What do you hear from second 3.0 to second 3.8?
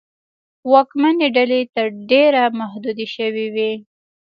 شوې وې.